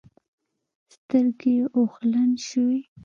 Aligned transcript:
سترګې 0.93 1.53
يې 1.57 1.65
اوښلن 1.75 2.29
شوې. 2.47 2.79